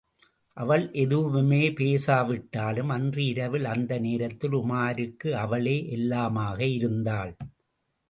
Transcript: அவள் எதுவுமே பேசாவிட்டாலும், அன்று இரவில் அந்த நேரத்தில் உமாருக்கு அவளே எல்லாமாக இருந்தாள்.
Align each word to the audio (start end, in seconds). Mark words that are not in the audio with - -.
அவள் 0.57 0.91
எதுவுமே 0.91 1.69
பேசாவிட்டாலும், 1.69 2.89
அன்று 2.89 3.25
இரவில் 3.25 3.65
அந்த 3.65 3.99
நேரத்தில் 3.99 4.51
உமாருக்கு 4.51 5.31
அவளே 5.37 5.77
எல்லாமாக 5.89 6.59
இருந்தாள். 6.73 7.37